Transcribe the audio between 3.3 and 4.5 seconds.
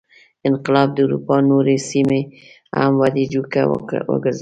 جوګه وګرځولې.